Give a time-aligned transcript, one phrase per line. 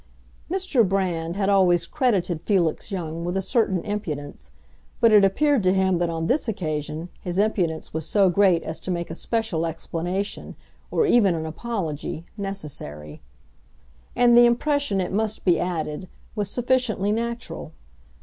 [0.49, 0.83] Mr.
[0.83, 4.49] Brand had always credited Felix Young with a certain impudence,
[4.99, 8.79] but it appeared to him that on this occasion his impudence was so great as
[8.79, 13.21] to make a special explanation—or even an apology—necessary.
[14.15, 17.71] And the impression, it must be added, was sufficiently natural.